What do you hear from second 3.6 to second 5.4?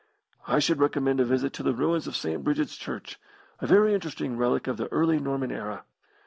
very interesting relic of the early